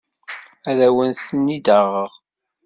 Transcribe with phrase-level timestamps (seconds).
[0.69, 2.11] Ad awen-ten-id-aɣeɣ.